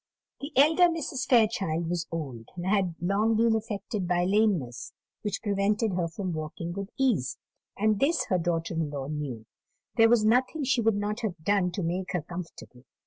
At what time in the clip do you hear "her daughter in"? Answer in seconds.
8.29-8.89